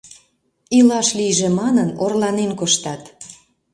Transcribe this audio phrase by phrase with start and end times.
[0.77, 3.01] Илаш лийже манын, орланен коштат...